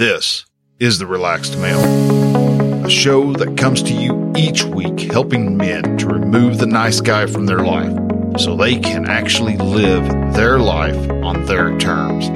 [0.00, 0.46] This
[0.78, 6.06] is the Relaxed Male, a show that comes to you each week helping men to
[6.06, 7.92] remove the nice guy from their life
[8.38, 12.28] so they can actually live their life on their terms.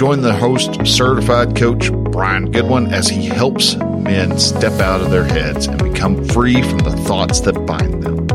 [0.00, 5.24] Join the host, certified coach Brian Goodwin, as he helps men step out of their
[5.24, 8.26] heads and become free from the thoughts that bind them.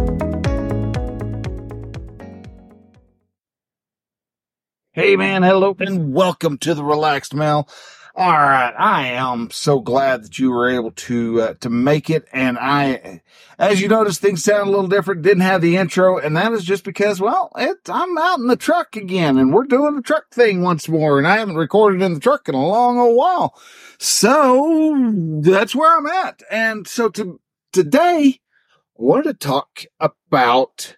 [4.91, 7.67] Hey man, hello and welcome to the Relaxed Male.
[8.13, 12.27] All right, I am so glad that you were able to uh, to make it,
[12.33, 13.21] and I,
[13.57, 15.21] as you notice, things sound a little different.
[15.21, 18.57] Didn't have the intro, and that is just because, well, it, I'm out in the
[18.57, 22.13] truck again, and we're doing the truck thing once more, and I haven't recorded in
[22.13, 23.57] the truck in a long old while,
[23.97, 26.43] so that's where I'm at.
[26.51, 27.39] And so to
[27.71, 30.97] today, I wanted to talk about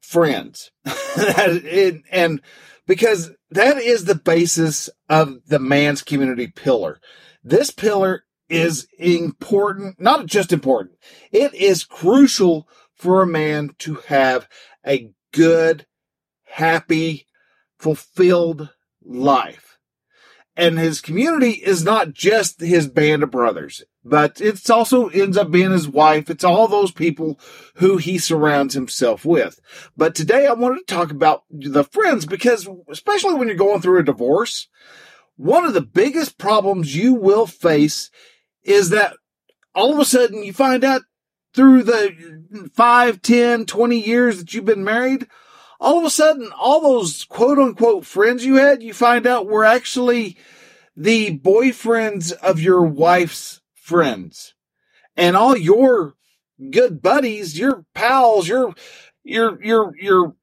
[0.00, 0.72] friends,
[2.10, 2.40] and
[2.86, 7.00] because that is the basis of the man's community pillar.
[7.42, 10.96] This pillar is important, not just important,
[11.32, 14.48] it is crucial for a man to have
[14.86, 15.86] a good,
[16.44, 17.26] happy,
[17.78, 18.70] fulfilled
[19.04, 19.78] life.
[20.56, 25.50] And his community is not just his band of brothers but it's also ends up
[25.50, 26.30] being his wife.
[26.30, 27.40] It's all those people
[27.76, 29.60] who he surrounds himself with.
[29.96, 33.98] But today I wanted to talk about the friends because especially when you're going through
[33.98, 34.68] a divorce,
[35.36, 38.10] one of the biggest problems you will face
[38.62, 39.16] is that
[39.74, 41.02] all of a sudden you find out
[41.52, 45.26] through the 5, 10, 20 years that you've been married,
[45.80, 49.64] all of a sudden all those quote unquote friends you had, you find out were
[49.64, 50.36] actually
[50.96, 54.54] the boyfriends of your wife's friends
[55.16, 56.14] and all your
[56.70, 58.74] good buddies, your pals, your,
[59.22, 60.36] your, your, your,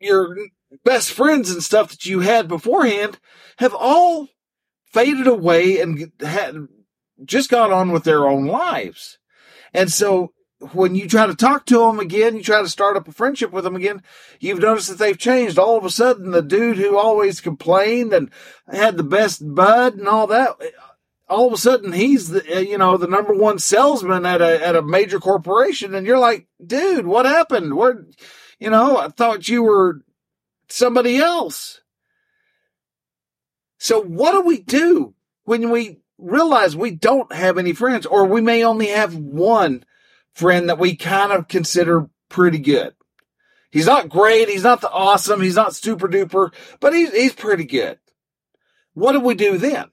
[0.00, 0.36] your
[0.84, 3.18] best friends and stuff that you had beforehand
[3.58, 4.28] have all
[4.86, 6.66] faded away and had
[7.24, 9.18] just gone on with their own lives.
[9.72, 10.32] And so
[10.72, 13.52] when you try to talk to them again, you try to start up a friendship
[13.52, 14.02] with them again,
[14.40, 15.58] you've noticed that they've changed.
[15.58, 18.30] All of a sudden, the dude who always complained and
[18.68, 20.56] had the best bud and all that,
[21.28, 24.66] all of a sudden he's the uh, you know the number one salesman at a
[24.66, 27.74] at a major corporation and you're like dude what happened?
[27.74, 28.06] Where
[28.58, 30.02] you know i thought you were
[30.68, 31.80] somebody else.
[33.78, 38.40] So what do we do when we realize we don't have any friends or we
[38.40, 39.84] may only have one
[40.34, 42.94] friend that we kind of consider pretty good?
[43.70, 47.64] He's not great he's not the awesome he's not super duper but he's he's pretty
[47.64, 47.98] good.
[48.94, 49.90] What do we do then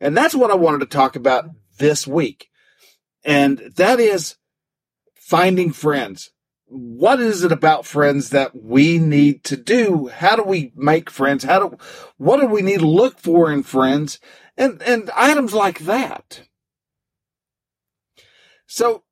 [0.00, 1.46] and that's what I wanted to talk about
[1.78, 2.48] this week.
[3.24, 4.36] And that is
[5.14, 6.30] finding friends.
[6.66, 10.08] What is it about friends that we need to do?
[10.08, 11.44] How do we make friends?
[11.44, 11.78] How do,
[12.18, 14.20] what do we need to look for in friends?
[14.56, 16.42] And, and items like that.
[18.66, 19.04] So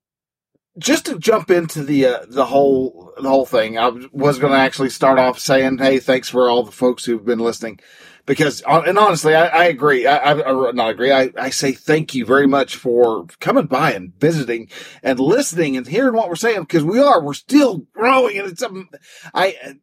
[0.78, 4.58] just to jump into the uh, the whole the whole thing, I was going to
[4.58, 7.80] actually start off saying, "Hey, thanks for all the folks who've been listening."
[8.26, 10.06] Because uh, and honestly, I, I agree.
[10.06, 11.12] I, I, not agree.
[11.12, 14.68] I, I say thank you very much for coming by and visiting
[15.02, 18.62] and listening and hearing what we're saying because we are we're still growing and it's
[18.62, 18.88] um,
[19.32, 19.76] I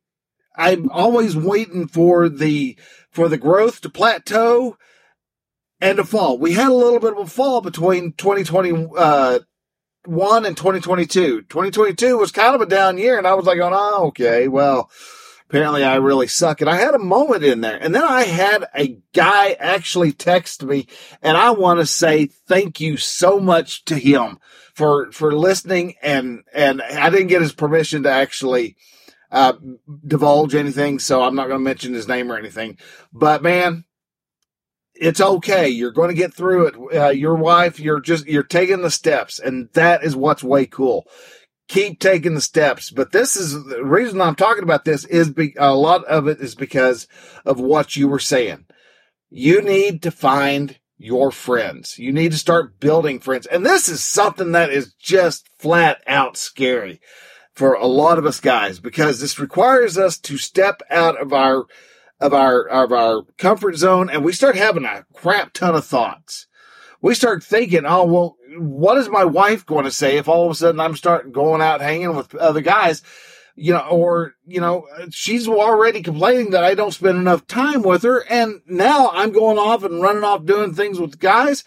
[0.56, 2.78] I'm always waiting for the
[3.10, 4.78] for the growth to plateau
[5.80, 6.38] and to fall.
[6.38, 9.40] We had a little bit of a fall between 2020 uh,
[10.06, 11.44] one and 2022.
[11.44, 14.90] 2022 was kind of a down year, and I was like, oh, okay, well,
[15.50, 16.62] apparently I really suck.
[16.62, 17.78] And I had a moment in there.
[17.78, 20.88] And then I had a guy actually text me
[21.22, 24.40] and I want to say thank you so much to him
[24.74, 25.96] for, for listening.
[26.02, 28.78] And, and I didn't get his permission to actually,
[29.32, 29.54] uh,
[30.06, 31.00] divulge anything.
[31.00, 32.78] So I'm not going to mention his name or anything,
[33.12, 33.86] but man,
[34.94, 35.70] it's okay.
[35.70, 36.96] You're going to get through it.
[36.96, 41.08] Uh, your wife, you're just, you're taking the steps and that is what's way cool
[41.74, 42.92] keep taking the steps.
[42.92, 46.40] But this is the reason I'm talking about this is be, a lot of it
[46.40, 47.08] is because
[47.46, 48.66] of what you were saying.
[49.30, 51.98] You need to find your friends.
[51.98, 53.48] You need to start building friends.
[53.48, 57.02] And this is something that is just flat out scary
[57.54, 61.66] for a lot of us guys because this requires us to step out of our
[62.20, 66.48] of our of our comfort zone and we start having a crap ton of thoughts.
[67.02, 70.52] We start thinking, oh well, what is my wife going to say if all of
[70.52, 73.02] a sudden I'm starting going out hanging with other guys?
[73.56, 78.02] You know, or, you know, she's already complaining that I don't spend enough time with
[78.02, 78.26] her.
[78.28, 81.64] And now I'm going off and running off doing things with guys.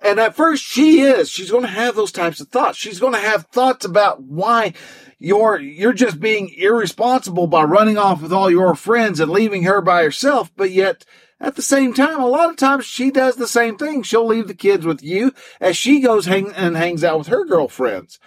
[0.00, 2.78] And at first she is, she's going to have those types of thoughts.
[2.78, 4.74] She's going to have thoughts about why
[5.18, 9.80] you're, you're just being irresponsible by running off with all your friends and leaving her
[9.80, 10.52] by herself.
[10.56, 11.04] But yet
[11.42, 14.04] At the same time, a lot of times she does the same thing.
[14.04, 17.44] She'll leave the kids with you as she goes hang and hangs out with her
[17.44, 18.20] girlfriends.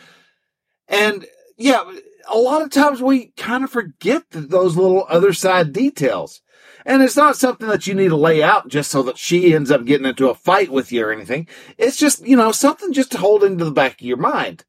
[0.90, 1.26] And
[1.58, 1.90] yeah,
[2.30, 6.42] a lot of times we kind of forget those little other side details.
[6.86, 9.72] And it's not something that you need to lay out just so that she ends
[9.72, 11.48] up getting into a fight with you or anything.
[11.78, 14.66] It's just, you know, something just to hold into the back of your mind.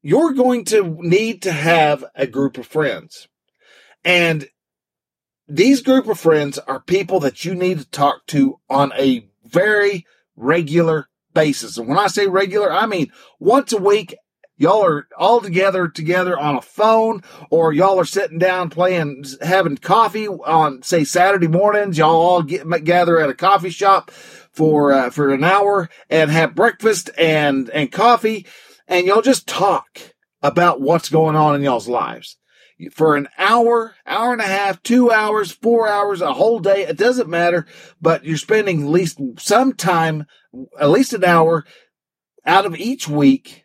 [0.00, 3.28] You're going to need to have a group of friends.
[4.04, 4.48] And
[5.48, 10.06] these group of friends are people that you need to talk to on a very
[10.36, 11.78] regular basis.
[11.78, 14.16] And when I say regular, I mean once a week
[14.56, 19.76] y'all are all together together on a phone or y'all are sitting down playing having
[19.76, 21.98] coffee on say saturday mornings.
[21.98, 26.54] Y'all all get gather at a coffee shop for uh, for an hour and have
[26.54, 28.46] breakfast and and coffee.
[28.88, 30.00] And y'all just talk
[30.42, 32.36] about what's going on in y'all's lives
[32.92, 36.82] for an hour, hour and a half, two hours, four hours, a whole day.
[36.82, 37.66] It doesn't matter,
[38.00, 40.26] but you're spending at least some time,
[40.78, 41.64] at least an hour
[42.44, 43.64] out of each week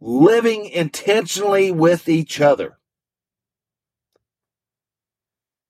[0.00, 2.78] living intentionally with each other.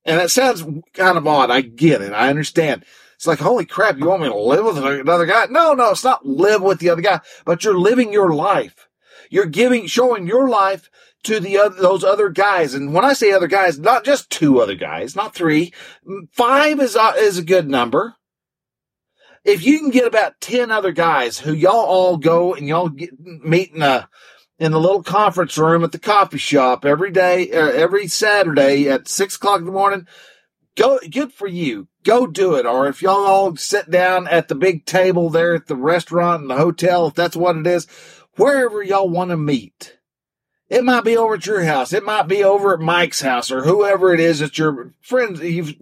[0.04, 0.64] And it sounds
[0.94, 1.50] kind of odd.
[1.50, 2.12] I get it.
[2.12, 2.84] I understand.
[3.16, 5.46] It's like, holy crap, you want me to live with another guy?
[5.50, 8.88] No, no, it's not live with the other guy, but you're living your life.
[9.28, 10.88] You're giving, showing your life
[11.28, 12.74] to the other, those other guys.
[12.74, 15.72] And when I say other guys, not just two other guys, not three,
[16.32, 18.16] five is, uh, is a good number
[19.44, 23.10] if you can get about 10 other guys who y'all all go and y'all get,
[23.18, 24.08] meet in a,
[24.58, 29.08] in the little conference room at the coffee shop every day, uh, every Saturday at
[29.08, 30.06] six o'clock in the morning,
[30.76, 31.88] go, good for you.
[32.04, 32.66] Go do it.
[32.66, 36.50] Or if y'all all sit down at the big table there at the restaurant and
[36.50, 37.86] the hotel, if that's what it is,
[38.36, 39.97] wherever y'all want to meet.
[40.68, 41.92] It might be over at your house.
[41.92, 45.74] It might be over at Mike's house or whoever it is that your friends you've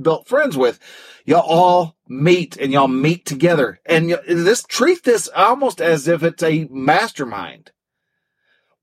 [0.00, 0.78] built friends with.
[1.24, 6.42] Y'all all meet and y'all meet together and this treat this almost as if it's
[6.42, 7.70] a mastermind.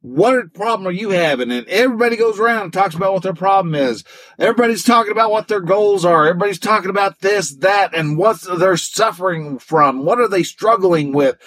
[0.02, 1.52] What problem are you having?
[1.52, 4.04] And everybody goes around and talks about what their problem is.
[4.40, 6.28] Everybody's talking about what their goals are.
[6.28, 10.06] Everybody's talking about this, that, and what they're suffering from.
[10.06, 11.38] What are they struggling with?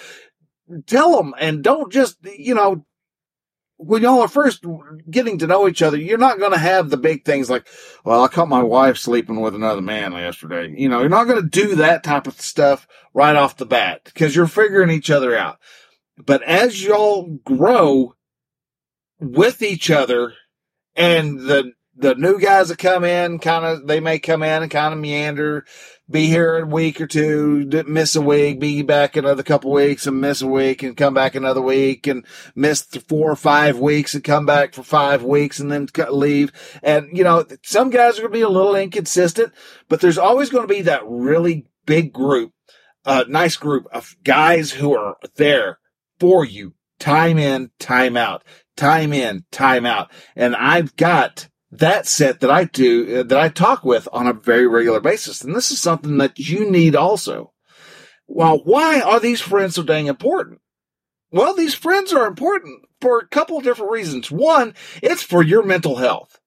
[0.85, 2.85] Tell them and don't just, you know,
[3.83, 4.63] when y'all are first
[5.09, 7.67] getting to know each other, you're not going to have the big things like,
[8.05, 10.73] well, I caught my wife sleeping with another man yesterday.
[10.77, 14.01] You know, you're not going to do that type of stuff right off the bat
[14.05, 15.57] because you're figuring each other out.
[16.23, 18.13] But as y'all grow
[19.19, 20.33] with each other
[20.95, 24.71] and the, the new guys that come in kind of, they may come in and
[24.71, 25.65] kind of meander
[26.09, 30.19] be here a week or two, miss a week, be back another couple weeks and
[30.19, 32.25] miss a week and come back another week and
[32.55, 36.51] miss four or five weeks and come back for five weeks and then leave.
[36.83, 39.53] And, you know, some guys are going to be a little inconsistent,
[39.87, 42.51] but there's always going to be that really big group,
[43.05, 45.79] a uh, nice group of guys who are there
[46.19, 48.43] for you time in, time out,
[48.75, 50.11] time in, time out.
[50.35, 54.33] And I've got that set that I do, uh, that I talk with on a
[54.33, 55.43] very regular basis.
[55.43, 57.53] And this is something that you need also.
[58.27, 60.59] Well, why are these friends so dang important?
[61.31, 64.29] Well, these friends are important for a couple of different reasons.
[64.29, 66.39] One, it's for your mental health.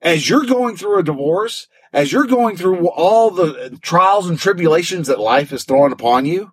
[0.00, 5.08] As you're going through a divorce, as you're going through all the trials and tribulations
[5.08, 6.52] that life is throwing upon you,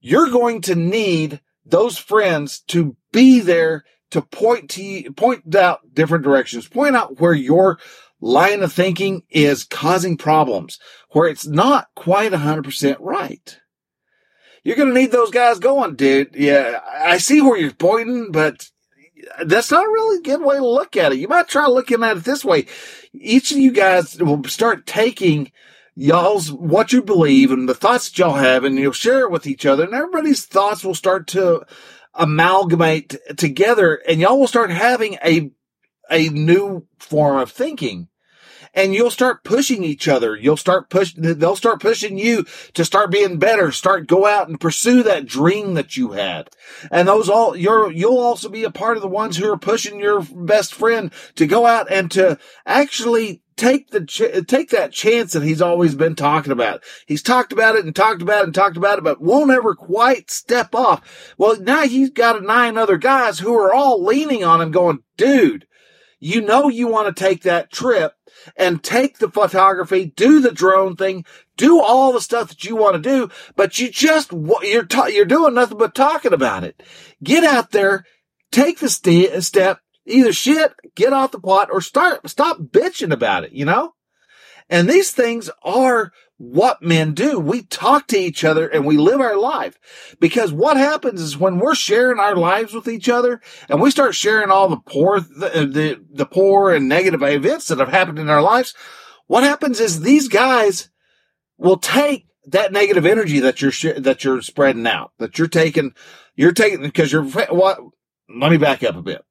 [0.00, 6.24] you're going to need those friends to be there to point to point out different
[6.24, 7.78] directions, point out where your
[8.20, 10.78] line of thinking is causing problems,
[11.10, 13.60] where it's not quite 100% right.
[14.64, 16.34] You're going to need those guys going, dude.
[16.34, 18.68] Yeah, I see where you're pointing, but
[19.44, 21.18] that's not really a good way to look at it.
[21.18, 22.66] You might try looking at it this way.
[23.12, 25.52] Each of you guys will start taking
[25.94, 29.48] y'all's what you believe and the thoughts that y'all have and you'll share it with
[29.48, 31.60] each other and everybody's thoughts will start to
[32.18, 35.50] amalgamate together and y'all will start having a,
[36.10, 38.08] a new form of thinking.
[38.74, 40.36] And you'll start pushing each other.
[40.36, 42.44] You'll start push, they'll start pushing you
[42.74, 46.50] to start being better, start go out and pursue that dream that you had.
[46.90, 49.98] And those all, you're, you'll also be a part of the ones who are pushing
[49.98, 55.32] your best friend to go out and to actually take the ch- take that chance
[55.32, 56.82] that he's always been talking about.
[57.06, 59.74] He's talked about it and talked about it and talked about it, but won't ever
[59.74, 61.34] quite step off.
[61.36, 65.66] Well, now he's got nine other guys who are all leaning on him, going, "Dude,
[66.18, 68.14] you know you want to take that trip
[68.56, 71.24] and take the photography, do the drone thing,
[71.56, 75.24] do all the stuff that you want to do, but you just you're ta- you're
[75.24, 76.82] doing nothing but talking about it.
[77.22, 78.04] Get out there."
[78.50, 83.44] Take the st- step, either shit, get off the pot or start, stop bitching about
[83.44, 83.94] it, you know?
[84.70, 87.38] And these things are what men do.
[87.38, 89.78] We talk to each other and we live our life
[90.20, 94.14] because what happens is when we're sharing our lives with each other and we start
[94.14, 98.18] sharing all the poor, the, uh, the, the poor and negative events that have happened
[98.18, 98.74] in our lives,
[99.26, 100.90] what happens is these guys
[101.56, 105.92] will take that negative energy that you're, sh- that you're spreading out, that you're taking,
[106.36, 107.78] you're taking, because you're, what,
[108.28, 109.24] let me back up a bit.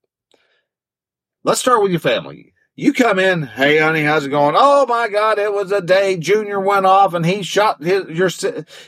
[1.44, 2.54] Let's start with your family.
[2.80, 4.54] You come in, hey honey, how's it going?
[4.56, 8.30] Oh my God, it was a day Junior went off and he shot his your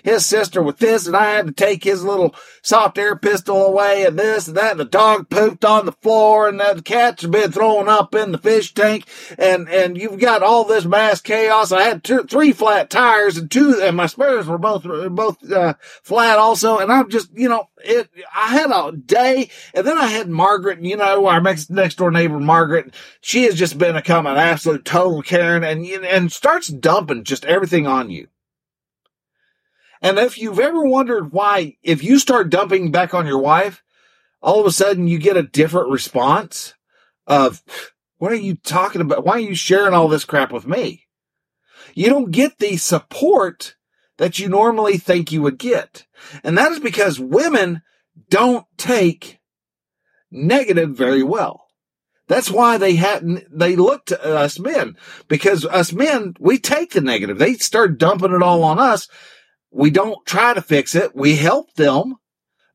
[0.04, 4.06] his sister with this, and I had to take his little soft air pistol away,
[4.06, 4.72] and this and that.
[4.72, 8.38] And the dog pooped on the floor, and the cats been throwing up in the
[8.38, 9.08] fish tank,
[9.40, 11.72] and and you've got all this mass chaos.
[11.72, 15.74] I had two, three flat tires, and two, and my spares were both both uh,
[16.04, 18.10] flat also, and I'm just you know it.
[18.36, 22.12] I had a day, and then I had Margaret, you know, our next next door
[22.12, 22.94] neighbor Margaret.
[23.22, 27.46] She has just been a become an absolute total Karen and, and starts dumping just
[27.46, 28.28] everything on you.
[30.02, 33.84] And if you've ever wondered why, if you start dumping back on your wife,
[34.42, 36.74] all of a sudden you get a different response
[37.28, 37.62] of,
[38.18, 39.24] what are you talking about?
[39.24, 41.06] Why are you sharing all this crap with me?
[41.94, 43.76] You don't get the support
[44.20, 46.06] that you normally think you would get.
[46.44, 47.82] And that is because women
[48.30, 49.40] don't take
[50.30, 51.66] negative very well.
[52.28, 54.98] That's why they hadn't, they looked to us men
[55.28, 57.40] because us men, we take the negative.
[57.40, 59.08] They start dumping it all on us.
[59.72, 61.16] We don't try to fix it.
[61.16, 62.16] We help them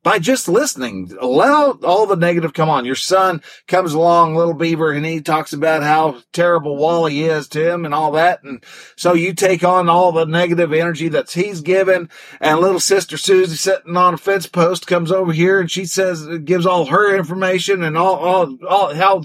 [0.04, 1.10] by just listening.
[1.18, 2.84] Allow all the negative come on.
[2.84, 7.72] Your son comes along, little beaver, and he talks about how terrible Wally is to
[7.72, 8.44] him and all that.
[8.44, 8.62] And
[8.96, 12.10] so you take on all the negative energy that he's given.
[12.40, 16.28] And little sister Susie sitting on a fence post comes over here and she says,
[16.44, 19.24] gives all her information and all, all, all, how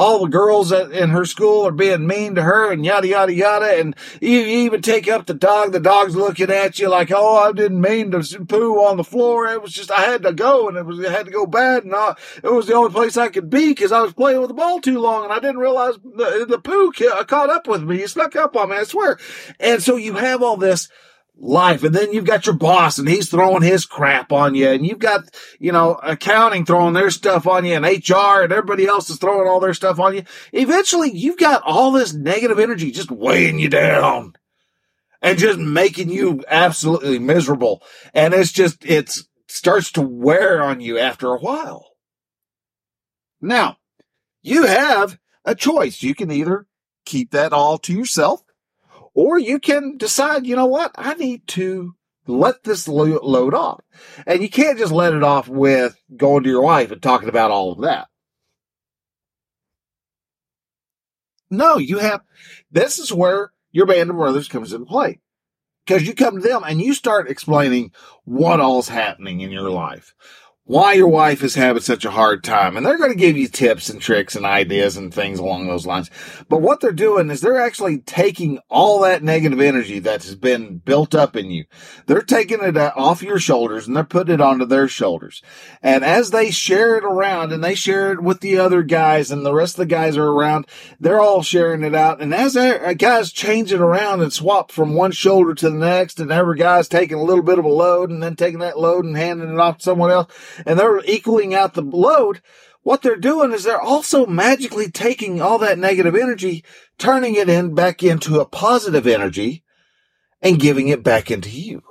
[0.00, 3.78] all the girls in her school are being mean to her and yada, yada, yada.
[3.78, 5.72] And you, even take up the dog.
[5.72, 9.46] The dog's looking at you like, oh, I didn't mean to poo on the floor.
[9.48, 11.84] It was just, I had to go and it was, I had to go bad.
[11.84, 14.48] And I, it was the only place I could be because I was playing with
[14.48, 17.98] the ball too long and I didn't realize the, the poo caught up with me.
[17.98, 19.18] He snuck up on me, I swear.
[19.58, 20.88] And so you have all this
[21.40, 21.82] life.
[21.82, 24.68] And then you've got your boss and he's throwing his crap on you.
[24.68, 25.24] And you've got,
[25.58, 29.48] you know, accounting throwing their stuff on you and HR and everybody else is throwing
[29.48, 30.24] all their stuff on you.
[30.52, 34.34] Eventually you've got all this negative energy just weighing you down
[35.22, 37.82] and just making you absolutely miserable.
[38.14, 39.16] And it's just, it
[39.48, 41.86] starts to wear on you after a while.
[43.40, 43.78] Now
[44.42, 46.02] you have a choice.
[46.02, 46.66] You can either
[47.06, 48.42] keep that all to yourself
[49.14, 50.92] or you can decide, you know what?
[50.96, 51.94] I need to
[52.26, 53.80] let this load off.
[54.26, 57.50] And you can't just let it off with going to your wife and talking about
[57.50, 58.08] all of that.
[61.50, 62.20] No, you have,
[62.70, 65.20] this is where your band of brothers comes into play.
[65.84, 67.92] Because you come to them and you start explaining
[68.24, 70.14] what all's happening in your life
[70.70, 72.76] why your wife is having such a hard time.
[72.76, 75.84] And they're going to give you tips and tricks and ideas and things along those
[75.84, 76.12] lines.
[76.48, 80.78] But what they're doing is they're actually taking all that negative energy that has been
[80.78, 81.64] built up in you.
[82.06, 85.42] They're taking it off your shoulders and they're putting it onto their shoulders.
[85.82, 89.44] And as they share it around and they share it with the other guys and
[89.44, 90.68] the rest of the guys are around,
[91.00, 92.22] they're all sharing it out.
[92.22, 96.20] And as uh, guys change it around and swap from one shoulder to the next
[96.20, 99.04] and every guy's taking a little bit of a load and then taking that load
[99.04, 100.32] and handing it off to someone else,
[100.66, 102.40] and they're equaling out the load,
[102.82, 106.64] what they're doing is they're also magically taking all that negative energy,
[106.98, 109.62] turning it in back into a positive energy
[110.40, 111.82] and giving it back into you.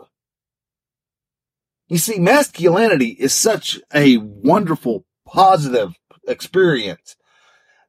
[1.88, 5.94] You see, masculinity is such a wonderful, positive
[6.28, 7.16] experience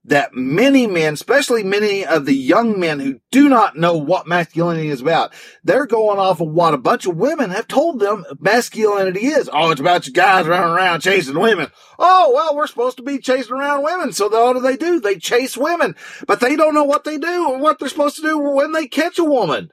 [0.04, 4.88] that many men, especially many of the young men who do not know what masculinity
[4.88, 9.26] is about, they're going off of what a bunch of women have told them masculinity
[9.26, 9.50] is.
[9.52, 11.70] Oh, it's about you guys running around chasing women.
[11.98, 14.12] Oh, well, we're supposed to be chasing around women.
[14.12, 15.00] So what do they do?
[15.00, 15.94] They chase women,
[16.26, 18.86] but they don't know what they do or what they're supposed to do when they
[18.86, 19.70] catch a woman.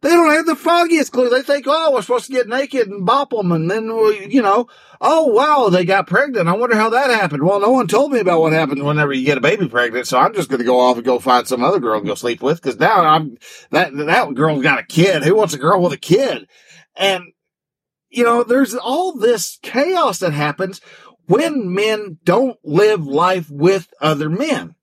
[0.00, 1.28] They don't have the foggiest clue.
[1.28, 3.50] They think, oh, we're supposed to get naked and bop them.
[3.50, 3.86] And then,
[4.30, 4.68] you know,
[5.00, 6.48] oh, wow, they got pregnant.
[6.48, 7.42] I wonder how that happened.
[7.42, 10.06] Well, no one told me about what happened whenever you get a baby pregnant.
[10.06, 12.14] So I'm just going to go off and go find some other girl to go
[12.14, 12.62] sleep with.
[12.62, 13.38] Cause now I'm,
[13.72, 15.24] that, that girl's got a kid.
[15.24, 16.46] Who wants a girl with a kid?
[16.94, 17.24] And,
[18.08, 20.80] you know, there's all this chaos that happens
[21.26, 24.76] when men don't live life with other men.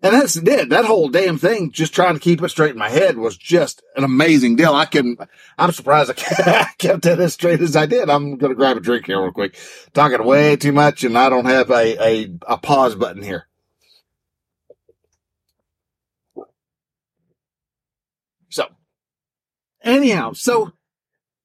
[0.00, 0.68] And that's it.
[0.68, 3.82] That whole damn thing, just trying to keep it straight in my head was just
[3.96, 4.72] an amazing deal.
[4.72, 5.16] I can,
[5.58, 8.08] I'm surprised I kept it as straight as I did.
[8.08, 9.58] I'm going to grab a drink here real quick.
[9.94, 13.48] Talking way too much and I don't have a, a, a pause button here.
[18.50, 18.68] So,
[19.82, 20.72] anyhow, so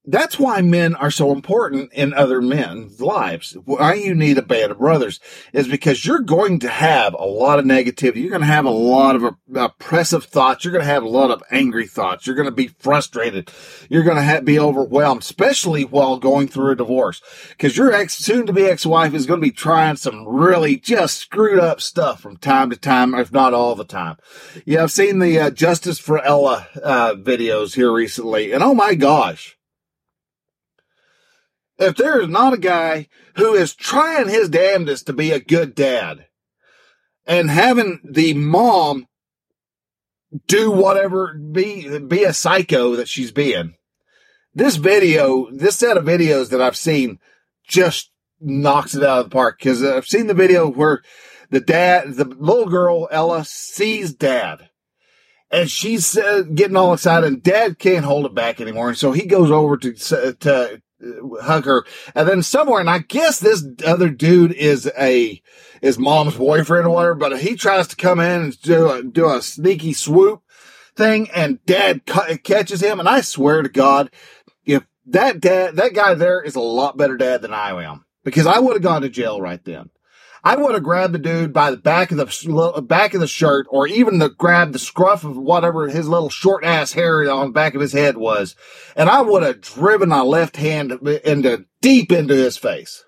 [0.06, 3.56] that's why men are so important in other men's lives.
[3.64, 5.18] Why you need a band of brothers
[5.54, 8.16] is because you're going to have a lot of negativity.
[8.16, 10.64] You're going to have a lot of oppressive thoughts.
[10.64, 12.26] You're going to have a lot of angry thoughts.
[12.26, 13.50] You're going to be frustrated.
[13.88, 18.14] You're going to have, be overwhelmed, especially while going through a divorce because your ex,
[18.16, 22.20] soon to be ex-wife is going to be trying some really just screwed up stuff
[22.20, 24.16] from time to time, if not all the time.
[24.66, 28.94] Yeah, I've seen the uh, Justice for Ella uh, videos here recently and oh my
[28.94, 29.56] gosh
[31.78, 35.74] if there is not a guy who is trying his damnedest to be a good
[35.74, 36.26] dad
[37.26, 39.06] and having the mom
[40.46, 43.74] do whatever, be, be a psycho that she's being.
[44.54, 47.18] This video, this set of videos that I've seen
[47.66, 51.02] just knocks it out of the park because I've seen the video where
[51.50, 54.68] the dad, the little girl, Ella sees dad
[55.50, 58.88] and she's uh, getting all excited and dad can't hold it back anymore.
[58.88, 60.82] And so he goes over to, to,
[61.42, 61.84] hug her.
[62.14, 65.40] And then somewhere, and I guess this other dude is a,
[65.82, 69.28] is mom's boyfriend or whatever, but he tries to come in and do a, do
[69.28, 70.42] a sneaky swoop
[70.96, 73.00] thing and dad cu- catches him.
[73.00, 74.10] And I swear to God,
[74.64, 78.46] if that dad, that guy there is a lot better dad than I am because
[78.46, 79.90] I would have gone to jail right then.
[80.46, 83.66] I would have grabbed the dude by the back of the back of the shirt,
[83.70, 87.52] or even the grab the scruff of whatever his little short ass hair on the
[87.52, 88.54] back of his head was,
[88.94, 93.04] and I would have driven my left hand into deep into his face.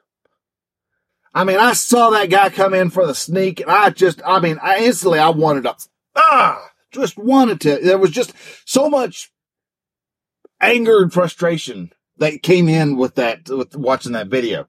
[1.34, 4.40] I mean, I saw that guy come in for the sneak, and I just, I
[4.40, 5.76] mean, I instantly I wanted to,
[6.14, 7.78] ah, just wanted to.
[7.82, 8.32] There was just
[8.64, 9.30] so much
[10.58, 14.66] anger and frustration that came in with that, with watching that video.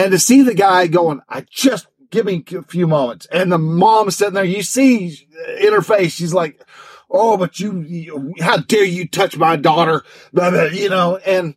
[0.00, 3.26] And to see the guy going, I just give me a few moments.
[3.26, 5.28] And the mom sitting there, you see
[5.60, 6.64] in her face, she's like,
[7.10, 10.02] Oh, but you, you how dare you touch my daughter?
[10.32, 11.54] You know, and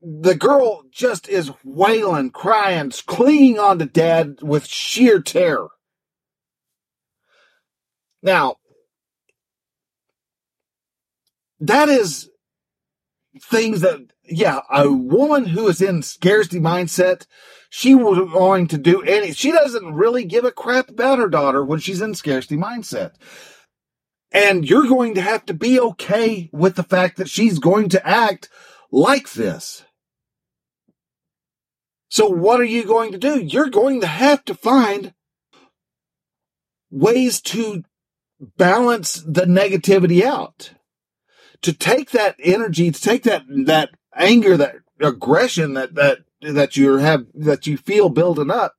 [0.00, 5.68] the girl just is wailing, crying, clinging on to dad with sheer terror.
[8.22, 8.56] Now,
[11.60, 12.30] that is
[13.38, 17.26] things that yeah, a woman who is in scarcity mindset,
[17.70, 21.64] she was going to do any, she doesn't really give a crap about her daughter
[21.64, 23.12] when she's in scarcity mindset.
[24.32, 28.06] And you're going to have to be okay with the fact that she's going to
[28.06, 28.48] act
[28.90, 29.84] like this.
[32.08, 33.40] So what are you going to do?
[33.40, 35.12] You're going to have to find
[36.90, 37.84] ways to
[38.40, 40.72] balance the negativity out.
[41.62, 46.96] To take that energy, to take that, that anger, that aggression that, that, that you
[46.96, 48.76] have, that you feel building up.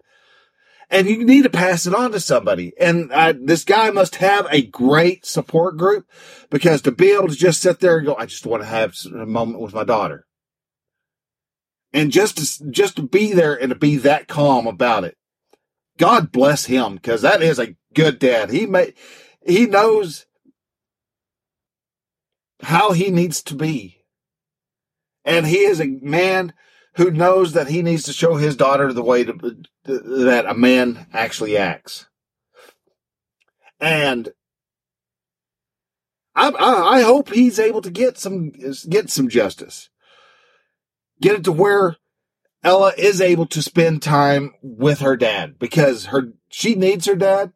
[0.90, 2.72] And you need to pass it on to somebody.
[2.80, 6.10] And I, this guy must have a great support group
[6.50, 8.96] because to be able to just sit there and go, I just want to have
[9.06, 10.26] a moment with my daughter.
[11.92, 15.18] And just to, just to be there and to be that calm about it.
[15.98, 18.52] God bless him because that is a good dad.
[18.52, 18.94] He may,
[19.46, 20.26] he knows
[22.62, 23.97] how he needs to be
[25.28, 26.54] and he is a man
[26.96, 29.34] who knows that he needs to show his daughter the way to,
[29.84, 32.08] that a man actually acts.
[33.80, 34.30] And
[36.34, 38.52] I, I, I hope he's able to get some
[38.90, 39.90] get some justice,
[41.22, 41.98] get it to where
[42.64, 47.52] Ella is able to spend time with her dad because her she needs her dad,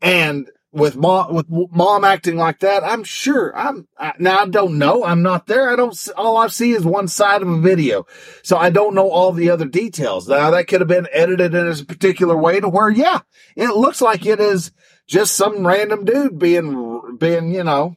[0.00, 4.78] and with mom with mom acting like that, I'm sure I'm I, now I don't
[4.78, 5.04] know.
[5.04, 5.70] I'm not there.
[5.70, 5.96] I don't.
[6.16, 8.06] All I see is one side of a video,
[8.42, 10.28] so I don't know all the other details.
[10.28, 13.20] Now that could have been edited in a particular way to where, yeah,
[13.54, 14.72] it looks like it is
[15.06, 17.96] just some random dude being being you know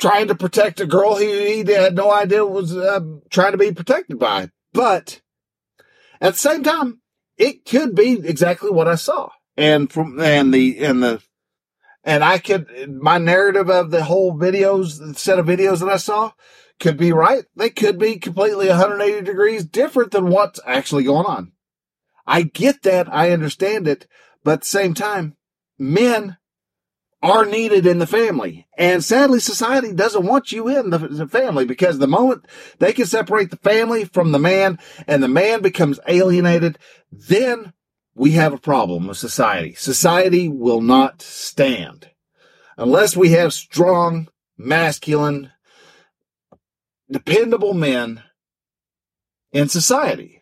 [0.00, 3.00] trying to protect a girl he, he had no idea was uh,
[3.30, 4.48] trying to be protected by.
[4.72, 5.20] But
[6.20, 6.99] at the same time,
[7.40, 9.30] it could be exactly what I saw.
[9.56, 11.22] And from, and the, and the,
[12.04, 16.32] and I could, my narrative of the whole videos, set of videos that I saw
[16.78, 17.44] could be right.
[17.56, 21.52] They could be completely 180 degrees different than what's actually going on.
[22.26, 23.12] I get that.
[23.12, 24.06] I understand it.
[24.44, 25.36] But at the same time,
[25.78, 26.36] men
[27.22, 28.66] are needed in the family.
[28.78, 32.46] And sadly, society doesn't want you in the, family because the moment
[32.78, 36.78] they can separate the family from the man and the man becomes alienated,
[37.12, 37.72] then
[38.14, 39.74] we have a problem with society.
[39.74, 42.10] Society will not stand
[42.76, 45.52] unless we have strong, masculine,
[47.10, 48.22] dependable men
[49.52, 50.39] in society.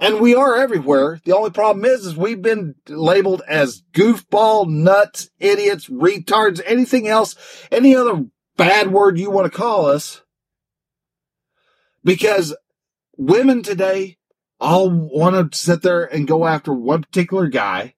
[0.00, 1.20] And we are everywhere.
[1.24, 7.34] The only problem is, is we've been labeled as goofball, nuts, idiots, retards, anything else,
[7.72, 10.22] any other bad word you want to call us.
[12.04, 12.56] Because
[13.16, 14.18] women today
[14.60, 17.94] all want to sit there and go after one particular guy.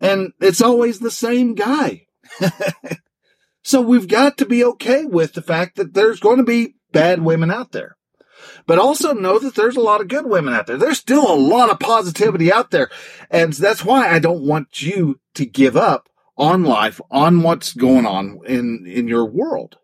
[0.00, 2.06] And it's always the same guy.
[3.62, 7.20] so we've got to be okay with the fact that there's going to be bad
[7.20, 7.97] women out there.
[8.66, 10.76] But also know that there's a lot of good women out there.
[10.76, 12.90] There's still a lot of positivity out there.
[13.30, 18.06] And that's why I don't want you to give up on life, on what's going
[18.06, 19.78] on in, in your world.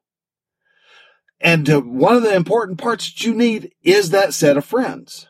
[1.40, 5.27] And uh, one of the important parts that you need is that set of friends.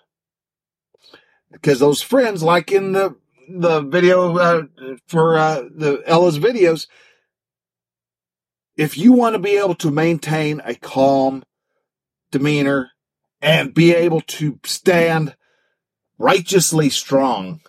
[1.50, 3.16] Because those friends, like in the,
[3.48, 4.62] the video, uh,
[5.08, 6.86] for, uh, the Ella's videos,
[8.76, 11.44] if you want to be able to maintain a calm
[12.30, 12.90] demeanor
[13.44, 15.36] and be able to stand
[16.16, 17.60] righteously strong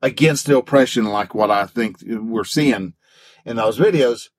[0.00, 2.94] against the oppression like what I think we're seeing
[3.44, 4.30] in those videos,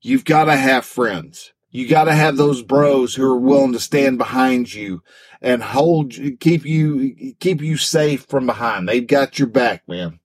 [0.00, 1.52] you've got to have friends.
[1.70, 5.02] You got to have those bros who are willing to stand behind you
[5.42, 8.88] and hold, keep you, keep you safe from behind.
[8.88, 10.20] They've got your back, man.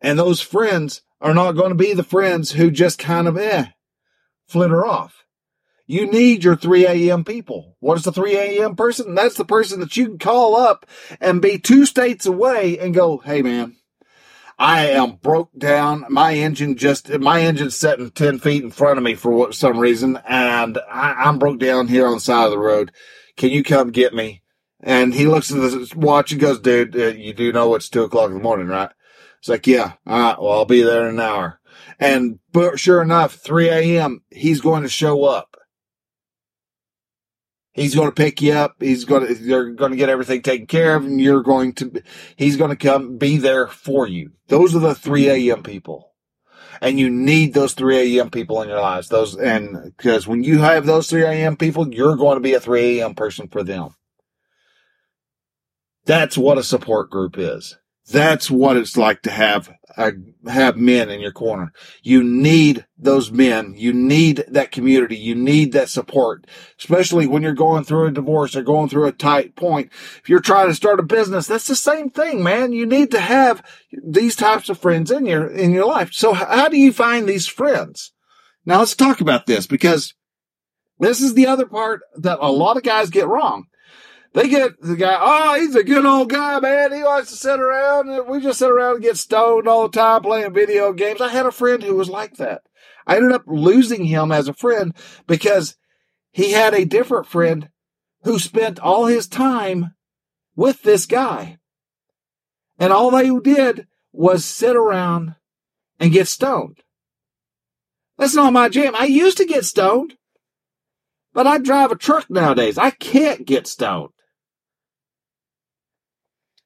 [0.00, 3.66] And those friends are not going to be the friends who just kind of, eh,
[4.48, 5.26] flitter off.
[5.90, 7.24] You need your 3 a.m.
[7.24, 7.76] people.
[7.80, 8.76] What is the 3 a.m.
[8.76, 9.16] person?
[9.16, 10.86] That's the person that you can call up
[11.20, 13.74] and be two states away and go, Hey man,
[14.56, 16.06] I am broke down.
[16.08, 20.20] My engine just, my engine's sitting 10 feet in front of me for some reason.
[20.28, 22.92] And I, am broke down here on the side of the road.
[23.36, 24.44] Can you come get me?
[24.78, 28.04] And he looks at the watch and goes, dude, uh, you do know it's two
[28.04, 28.90] o'clock in the morning, right?
[29.40, 31.58] It's like, yeah, all right, well, I'll be there in an hour.
[31.98, 35.56] And but sure enough, 3 a.m., he's going to show up.
[37.72, 38.76] He's going to pick you up.
[38.80, 42.02] He's going to, they're going to get everything taken care of and you're going to,
[42.36, 44.32] he's going to come be there for you.
[44.48, 45.62] Those are the 3 a.m.
[45.62, 46.12] people.
[46.80, 48.30] And you need those 3 a.m.
[48.30, 49.08] people in your lives.
[49.08, 51.56] Those, and because when you have those 3 a.m.
[51.56, 53.14] people, you're going to be a 3 a.m.
[53.14, 53.94] person for them.
[56.06, 57.76] That's what a support group is.
[58.10, 60.12] That's what it's like to have uh,
[60.46, 61.72] have men in your corner.
[62.02, 63.74] You need those men.
[63.76, 65.16] You need that community.
[65.16, 66.46] You need that support,
[66.78, 69.90] especially when you're going through a divorce or going through a tight point.
[70.22, 72.72] If you're trying to start a business, that's the same thing, man.
[72.72, 73.62] You need to have
[74.02, 76.12] these types of friends in your in your life.
[76.12, 78.12] So how do you find these friends?
[78.64, 80.14] Now let's talk about this because
[80.98, 83.66] this is the other part that a lot of guys get wrong.
[84.32, 86.92] They get the guy, oh, he's a good old guy, man.
[86.92, 89.98] He likes to sit around and we just sit around and get stoned all the
[89.98, 91.20] time playing video games.
[91.20, 92.62] I had a friend who was like that.
[93.06, 94.94] I ended up losing him as a friend
[95.26, 95.76] because
[96.30, 97.70] he had a different friend
[98.22, 99.94] who spent all his time
[100.54, 101.58] with this guy.
[102.78, 105.34] And all they did was sit around
[105.98, 106.78] and get stoned.
[108.16, 108.94] That's not my jam.
[108.94, 110.16] I used to get stoned,
[111.32, 112.78] but I drive a truck nowadays.
[112.78, 114.10] I can't get stoned.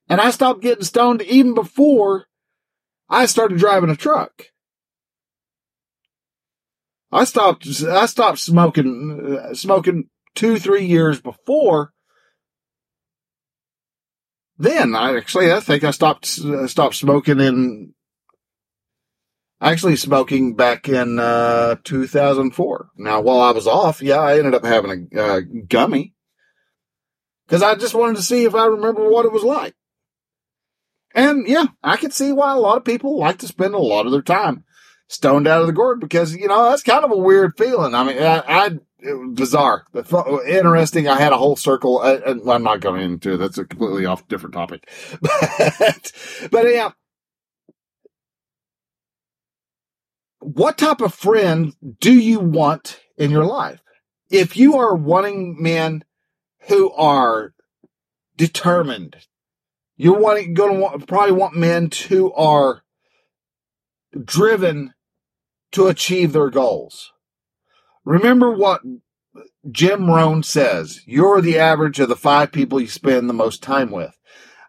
[0.08, 2.26] And I stopped getting stoned even before
[3.08, 4.50] I started driving a truck.
[7.10, 11.92] I stopped, I stopped smoking, uh, smoking two, three years before.
[14.58, 17.94] Then I actually, I think I stopped, uh, stopped smoking in,
[19.60, 22.88] actually smoking back in, uh, 2004.
[22.96, 26.14] Now, while I was off, yeah, I ended up having a, gummy
[27.46, 29.74] because I just wanted to see if I remember what it was like.
[31.14, 34.06] And yeah, I can see why a lot of people like to spend a lot
[34.06, 34.64] of their time
[35.08, 37.94] stoned out of the gourd because, you know, that's kind of a weird feeling.
[37.94, 38.70] I mean, I, I
[39.32, 39.84] bizarre,
[40.46, 41.08] interesting.
[41.08, 42.00] I had a whole circle.
[42.00, 43.36] Uh, I, am not going into it.
[43.36, 44.88] That's a completely off different topic,
[45.20, 46.12] but,
[46.50, 46.90] but yeah.
[50.40, 53.80] What type of friend do you want in your life?
[54.30, 56.04] If you are wanting men
[56.68, 57.54] who are
[58.36, 59.16] determined
[59.96, 62.82] you're going to want, probably want men who are
[64.22, 64.94] driven
[65.72, 67.12] to achieve their goals.
[68.04, 68.82] Remember what
[69.70, 71.00] Jim Rohn says.
[71.06, 74.16] You're the average of the five people you spend the most time with.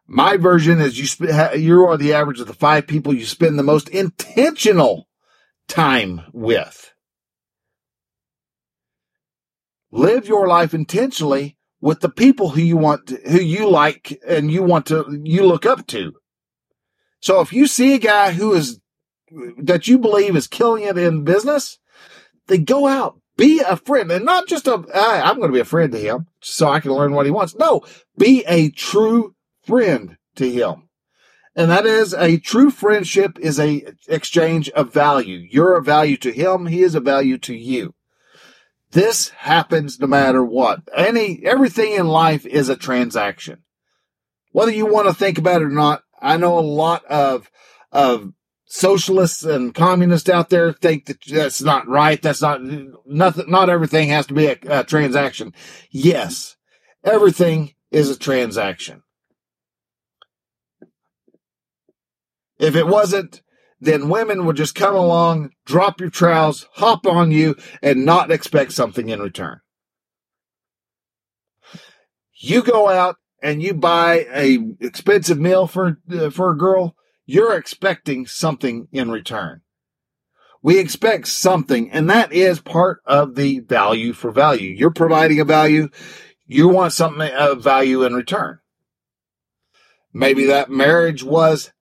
[0.07, 3.57] My version is you sp- you are the average of the five people you spend
[3.57, 5.07] the most intentional
[5.67, 6.93] time with.
[9.91, 11.54] Live your life intentionally
[11.85, 15.45] with the people who you want, to, who you like and you want to, you
[15.45, 16.13] look up to.
[17.19, 18.79] So if you see a guy who is,
[19.59, 21.77] that you believe is killing it in business,
[22.47, 25.65] then go out, be a friend and not just a, I'm going to be a
[25.65, 27.55] friend to him so I can learn what he wants.
[27.55, 27.83] No,
[28.17, 30.89] be a true friend to him.
[31.55, 35.47] And that is a true friendship is a exchange of value.
[35.51, 36.65] You're a value to him.
[36.65, 37.93] He is a value to you.
[38.91, 40.81] This happens no matter what.
[40.95, 43.63] Any, everything in life is a transaction.
[44.51, 47.51] Whether you want to think about it or not, I know a lot of,
[47.91, 48.31] of
[48.65, 52.21] socialists and communists out there think that that's not right.
[52.21, 52.61] That's not,
[53.05, 55.53] nothing, not everything has to be a, a transaction.
[55.91, 56.55] Yes,
[57.03, 59.03] everything is a transaction.
[62.57, 63.41] If it wasn't,
[63.79, 68.71] then women will just come along, drop your trowels, hop on you, and not expect
[68.71, 69.59] something in return.
[72.37, 77.55] You go out and you buy a expensive meal for uh, for a girl, you're
[77.55, 79.61] expecting something in return.
[80.61, 84.71] We expect something, and that is part of the value for value.
[84.71, 85.89] You're providing a value,
[86.47, 88.59] you want something of value in return.
[90.11, 91.71] Maybe that marriage was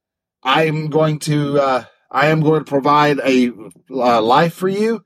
[0.44, 3.50] I am going to, uh, I am going to provide a
[3.90, 5.02] uh, life for you.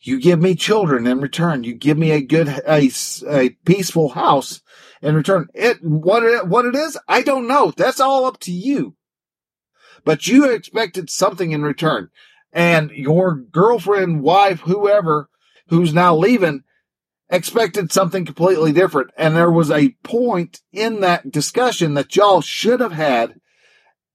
[0.00, 1.64] You give me children in return.
[1.64, 2.90] You give me a good, a,
[3.28, 4.62] a peaceful house
[5.02, 5.48] in return.
[5.54, 7.72] It, what it, what it is, I don't know.
[7.76, 8.94] That's all up to you.
[10.04, 12.10] But you expected something in return.
[12.52, 15.28] And your girlfriend, wife, whoever,
[15.68, 16.62] who's now leaving,
[17.28, 19.10] expected something completely different.
[19.18, 23.34] And there was a point in that discussion that y'all should have had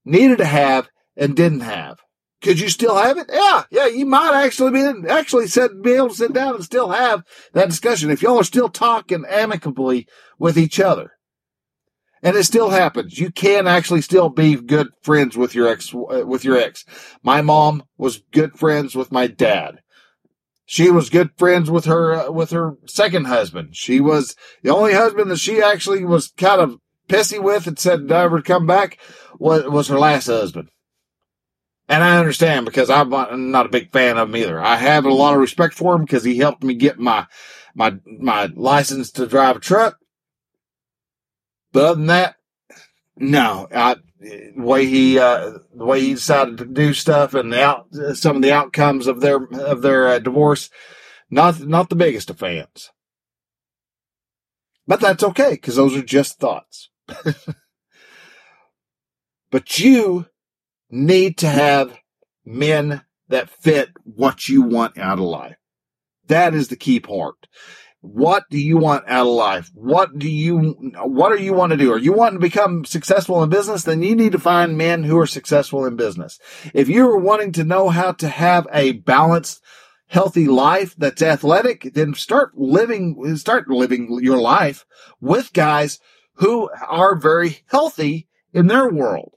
[0.06, 2.00] needed to have and didn't have.
[2.42, 3.30] Could you still have it?
[3.32, 6.90] Yeah, yeah, you might actually be actually sit, be able to sit down and still
[6.90, 11.14] have that discussion if y'all are still talking amicably with each other.
[12.22, 13.18] And it still happens.
[13.18, 16.86] You can actually still be good friends with your ex, with your ex.
[17.22, 19.80] My mom was good friends with my dad.
[20.66, 23.76] She was good friends with her, with her second husband.
[23.76, 28.04] She was the only husband that she actually was kind of pissy with and said
[28.04, 28.98] never come back
[29.40, 30.70] was, was her last husband.
[31.90, 34.60] And I understand because I'm not a big fan of him either.
[34.60, 37.28] I have a lot of respect for him because he helped me get my,
[37.76, 39.98] my, my license to drive a truck.
[41.74, 42.36] But other than that,
[43.18, 47.62] no, I, the way he, uh, the way he decided to do stuff and the
[47.62, 50.70] out, some of the outcomes of their, of their uh, divorce,
[51.30, 52.92] not, not the biggest of fans.
[54.88, 56.90] But that's okay because those are just thoughts.
[59.54, 60.26] but you
[60.90, 61.96] need to have
[62.44, 65.58] men that fit what you want out of life.
[66.26, 67.36] That is the key part.
[68.02, 69.70] What do you want out of life?
[69.76, 71.94] What do you, what do you want to do?
[71.94, 73.84] Are you wanting to become successful in business?
[73.84, 76.40] Then you need to find men who are successful in business.
[76.74, 79.62] If you're wanting to know how to have a balanced,
[80.08, 84.84] healthy life that's athletic, then start living, start living your life
[85.22, 86.00] with guys
[86.38, 89.33] who are very healthy in their world.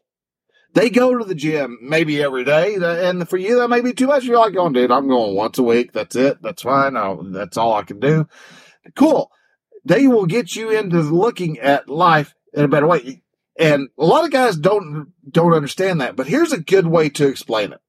[0.77, 4.09] They go to the gym maybe every day, and for you that may be too
[4.09, 4.25] much.
[4.25, 5.93] You're like, "Oh, dude, I'm going once a week.
[5.93, 6.43] That's it.
[6.43, 6.99] That's fine.
[6.99, 8.29] I'll, that's all I can do."
[8.95, 9.31] Cool.
[9.87, 13.23] They will get you into looking at life in a better way,
[13.59, 16.15] and a lot of guys don't don't understand that.
[16.15, 17.81] But here's a good way to explain it.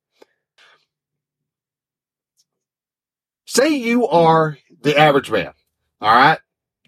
[3.46, 5.52] Say you are the average man.
[6.00, 6.40] All right.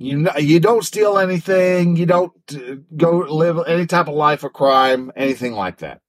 [0.01, 1.97] You you don't steal anything.
[1.97, 5.99] You don't uh, go live any type of life of crime, anything like that.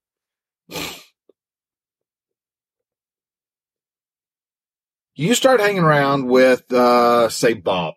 [5.16, 7.94] You start hanging around with, uh, say Bob,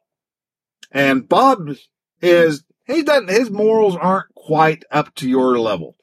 [0.91, 1.69] and Bob
[2.21, 5.95] is he doesn't his morals aren't quite up to your level.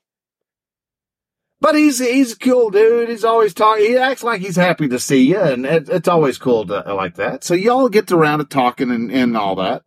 [1.61, 3.11] But he's he's a cool dude.
[3.11, 3.85] He's always talking.
[3.85, 7.17] He acts like he's happy to see you, and it, it's always cool to like
[7.17, 7.45] that.
[7.45, 9.83] So y'all get around to talking and, and all that.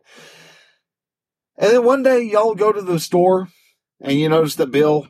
[1.58, 3.48] And then one day y'all go to the store,
[4.00, 5.08] and you notice that Bill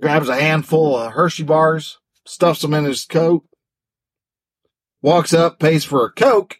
[0.00, 3.44] grabs a handful of Hershey bars, stuffs them in his coat,
[5.02, 6.58] walks up, pays for a Coke,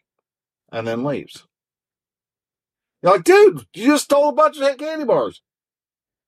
[0.72, 1.46] and then leaves.
[3.00, 5.40] You're like, dude, you just stole a bunch of candy bars.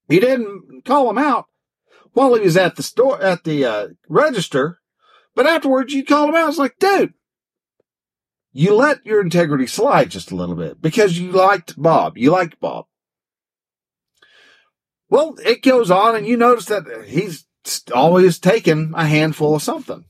[0.08, 1.46] He didn't call him out
[2.16, 4.80] while he was at the store, at the uh, register.
[5.34, 6.48] But afterwards, you called him out.
[6.48, 7.12] It's like, dude,
[8.52, 12.16] you let your integrity slide just a little bit because you liked Bob.
[12.16, 12.86] You liked Bob.
[15.10, 17.44] Well, it goes on and you notice that he's
[17.94, 20.06] always taking a handful of something.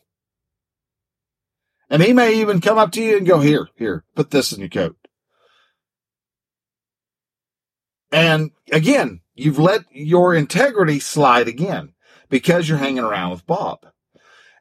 [1.91, 4.61] And he may even come up to you and go, here, here, put this in
[4.61, 4.97] your coat.
[8.13, 11.95] And again, you've let your integrity slide again
[12.29, 13.87] because you're hanging around with Bob.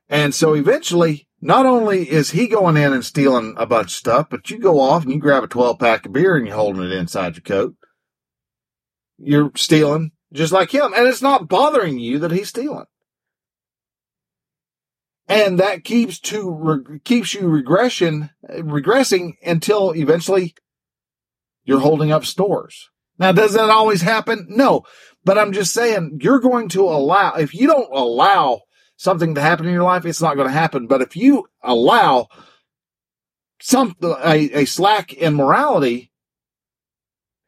[0.07, 4.27] And so eventually, not only is he going in and stealing a bunch of stuff,
[4.29, 6.83] but you go off and you grab a 12 pack of beer and you're holding
[6.83, 7.75] it inside your coat.
[9.17, 10.93] you're stealing just like him.
[10.95, 12.85] And it's not bothering you that he's stealing.
[15.27, 20.53] And that keeps to, re- keeps you regression, regressing until eventually
[21.63, 22.89] you're holding up stores.
[23.17, 24.47] Now, does that always happen?
[24.49, 24.83] No,
[25.23, 28.61] but I'm just saying you're going to allow, if you don't allow
[28.97, 30.87] something to happen in your life, it's not going to happen.
[30.87, 32.27] But if you allow
[33.61, 36.11] some, a, a slack in morality,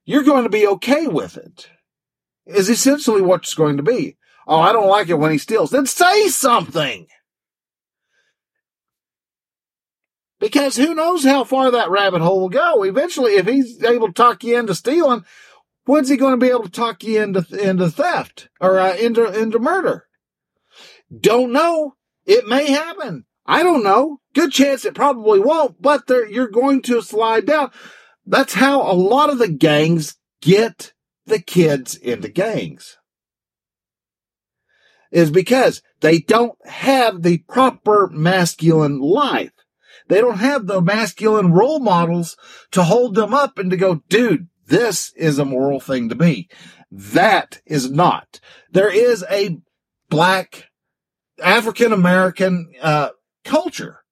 [0.06, 1.70] you're going to be okay with it
[2.46, 4.18] is essentially what's going to be.
[4.48, 5.72] Oh, I don't like it when he steals.
[5.72, 7.08] Then say something.
[10.40, 12.84] Because who knows how far that rabbit hole will go.
[12.84, 15.26] Eventually, if he's able to talk you into stealing,
[15.88, 19.26] when's he going to be able to talk you into, into theft or uh, into,
[19.26, 20.06] into murder?
[21.20, 21.96] Don't know.
[22.26, 23.26] It may happen.
[23.46, 24.20] I don't know.
[24.34, 27.72] Good chance it probably won't, but you're going to slide down.
[28.26, 30.94] That's how a lot of the gangs get
[31.26, 32.98] the kids into gangs.
[35.10, 39.54] Is because they don't have the proper masculine life.
[40.10, 42.36] They don't have the masculine role models
[42.72, 46.50] to hold them up and to go, dude, this is a moral thing to be.
[46.92, 48.40] That is not.
[48.72, 49.58] There is a
[50.10, 50.70] black
[51.42, 53.10] African American uh,
[53.44, 54.04] culture.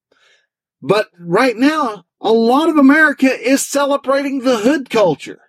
[0.81, 5.39] But right now, a lot of America is celebrating the hood culture.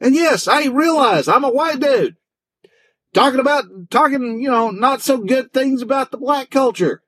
[0.00, 2.16] And yes, I realize I'm a white dude
[3.12, 7.02] talking about, talking, you know, not so good things about the black culture.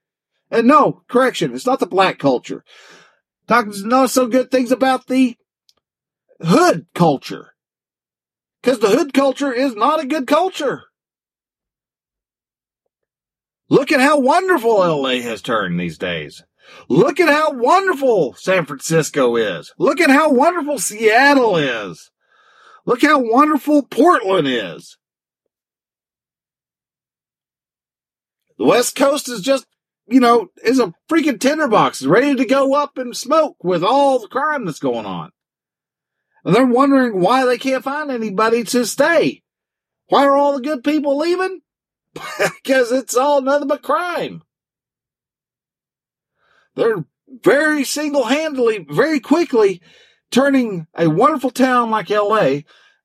[0.53, 2.63] And no, correction, it's not the black culture.
[3.49, 5.37] Talking not so good things about the
[6.43, 7.55] hood culture.
[8.63, 10.83] Cause the hood culture is not a good culture.
[13.71, 16.45] Look at how wonderful LA has turned these days.
[16.89, 19.73] Look at how wonderful San Francisco is.
[19.79, 22.11] Look at how wonderful Seattle is.
[22.85, 24.99] Look how wonderful Portland is.
[28.59, 29.67] The West Coast is just,
[30.13, 34.29] you know, is a freaking tinderbox ready to go up and smoke with all the
[34.29, 35.31] crime that's going on.
[36.45, 39.43] And they're wondering why they can't find anybody to stay.
[40.09, 41.61] Why are all the good people leaving?
[42.39, 44.43] because it's all nothing but crime.
[46.75, 49.81] They're very single handedly, very quickly
[50.31, 52.61] turning a wonderful town like LA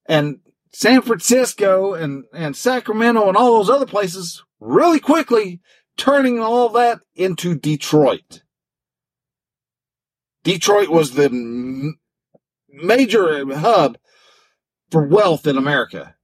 [0.05, 0.39] and
[0.73, 5.61] San Francisco and, and Sacramento and all those other places really quickly
[5.97, 8.43] turning all that into Detroit.
[10.43, 11.93] Detroit was the
[12.69, 13.97] major hub
[14.89, 16.15] for wealth in America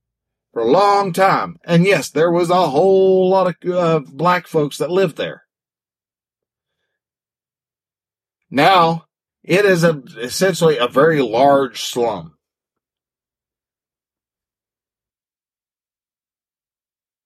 [0.53, 1.57] for a long time.
[1.65, 5.43] And yes, there was a whole lot of uh, black folks that lived there.
[8.49, 9.07] Now
[9.43, 12.36] it is a, essentially a very large slum.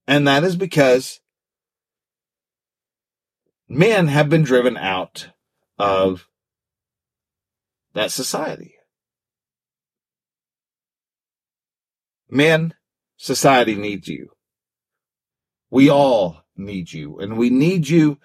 [0.07, 1.19] And that is because
[3.67, 5.29] men have been driven out
[5.77, 7.99] of mm-hmm.
[7.99, 8.75] that society.
[12.29, 12.73] Men,
[13.15, 14.29] society needs you.
[15.69, 15.95] We mm-hmm.
[15.95, 18.17] all need you and we need you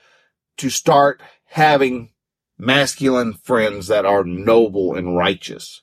[0.58, 2.10] to start having
[2.58, 5.82] masculine friends that are noble and righteous.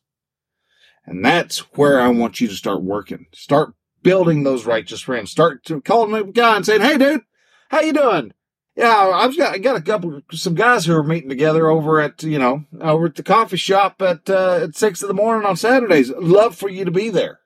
[1.05, 3.25] And that's where I want you to start working.
[3.33, 5.31] Start building those righteous friends.
[5.31, 7.21] Start to calling them guy and saying, Hey dude,
[7.69, 8.33] how you doing?
[8.79, 12.23] Yeah, I've got, I got a couple, some guys who are meeting together over at,
[12.23, 15.57] you know, over at the coffee shop at, uh, at six in the morning on
[15.57, 16.09] Saturdays.
[16.11, 17.41] Love for you to be there.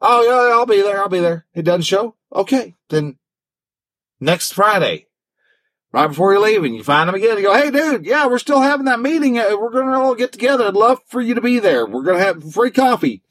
[0.00, 1.00] Oh yeah, I'll be there.
[1.00, 1.44] I'll be there.
[1.54, 2.14] It doesn't show.
[2.32, 2.76] Okay.
[2.88, 3.18] Then
[4.20, 5.08] next Friday,
[5.90, 7.36] right before you're leaving, you find them again.
[7.36, 9.40] You go, hey, dude, yeah, we're still having that meeting.
[9.40, 10.68] Uh, we're going to all get together.
[10.68, 11.84] I'd love for you to be there.
[11.84, 13.24] We're going to have free coffee.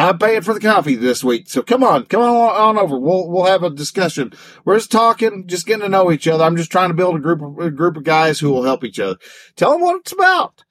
[0.00, 1.48] I'm paying for the coffee this week.
[1.48, 2.98] So come on, come on, on over.
[2.98, 4.32] We'll, we'll have a discussion.
[4.64, 6.44] We're just talking, just getting to know each other.
[6.44, 8.84] I'm just trying to build a group of, a group of guys who will help
[8.84, 9.16] each other.
[9.56, 10.64] Tell them what it's about.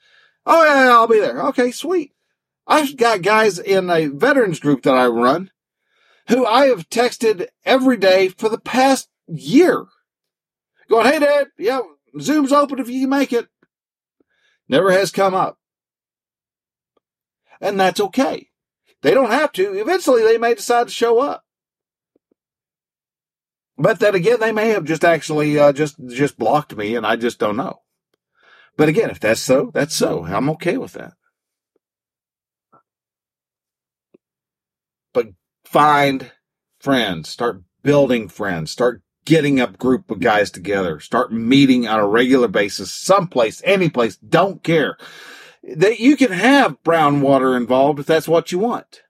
[0.45, 1.41] Oh yeah, I'll be there.
[1.47, 2.14] Okay, sweet.
[2.66, 5.51] I've got guys in a veterans group that I run
[6.28, 9.86] who I have texted every day for the past year
[10.89, 11.82] going, Hey dad, yeah,
[12.20, 13.47] Zoom's open if you can make it.
[14.68, 15.58] Never has come up.
[17.62, 18.49] And that's okay.
[19.02, 19.74] They don't have to.
[19.80, 21.43] Eventually they may decide to show up.
[23.78, 27.16] But then again, they may have just actually, uh, just, just blocked me and I
[27.16, 27.82] just don't know.
[28.76, 30.26] But again, if that's so, that's so.
[30.26, 31.14] I'm okay with that.
[35.14, 35.28] But
[35.64, 36.32] find
[36.80, 41.00] friends, start building friends, start getting a group of guys together.
[41.00, 44.97] Start meeting on a regular basis, someplace, any place, don't care.
[45.64, 49.01] That you can have brown water involved if that's what you want.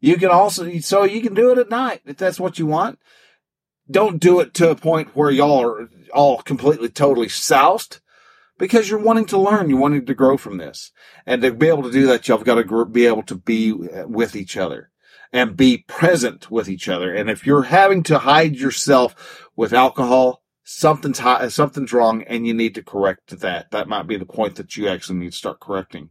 [0.00, 2.98] You can also, so you can do it at night if that's what you want.
[3.90, 8.00] Don't do it to a point where y'all are all completely, totally soused
[8.58, 9.68] because you're wanting to learn.
[9.68, 10.92] You're wanting to grow from this.
[11.26, 14.36] And to be able to do that, you've got to be able to be with
[14.36, 14.90] each other
[15.32, 17.12] and be present with each other.
[17.12, 22.54] And if you're having to hide yourself with alcohol, something's hot, something's wrong and you
[22.54, 23.70] need to correct that.
[23.70, 26.10] That might be the point that you actually need to start correcting.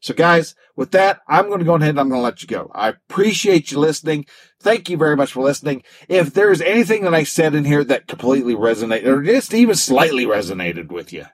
[0.00, 2.48] So guys, with that, I'm going to go ahead and I'm going to let you
[2.48, 2.70] go.
[2.74, 4.26] I appreciate you listening.
[4.60, 5.82] Thank you very much for listening.
[6.08, 10.26] If there's anything that I said in here that completely resonated or just even slightly
[10.26, 11.26] resonated with you,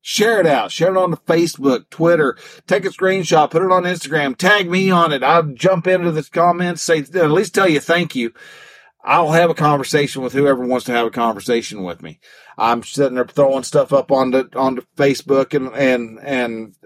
[0.00, 0.70] share it out.
[0.70, 2.36] Share it on Facebook, Twitter.
[2.66, 5.22] Take a screenshot, put it on Instagram, tag me on it.
[5.22, 8.32] I'll jump into the comments, say, at least tell you thank you.
[9.04, 12.20] I'll have a conversation with whoever wants to have a conversation with me.
[12.56, 16.76] I'm sitting there throwing stuff up on the on the Facebook and and and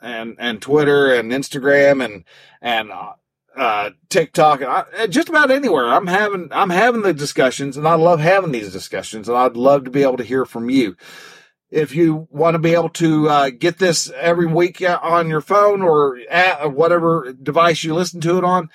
[0.00, 2.24] and and Twitter and Instagram and
[2.60, 3.12] and uh,
[3.56, 5.86] uh, TikTok and I, just about anywhere.
[5.86, 9.84] I'm having I'm having the discussions, and I love having these discussions, and I'd love
[9.84, 10.96] to be able to hear from you.
[11.70, 15.80] If you want to be able to uh, get this every week on your phone
[15.80, 18.68] or at whatever device you listen to it on,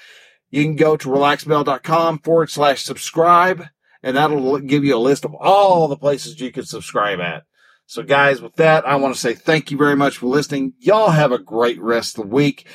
[0.50, 3.66] you can go to relaxbell.com forward slash subscribe,
[4.04, 7.44] and that'll give you a list of all the places you can subscribe at.
[7.86, 10.74] So guys, with that, I want to say thank you very much for listening.
[10.80, 12.68] Y'all have a great rest of the week.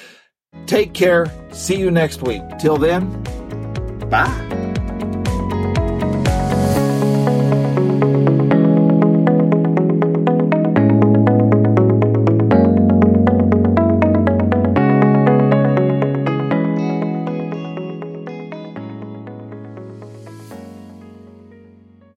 [0.66, 1.26] Take care.
[1.50, 2.42] See you next week.
[2.58, 3.22] Till then,
[4.08, 4.61] bye.